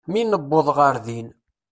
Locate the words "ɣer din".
0.77-1.27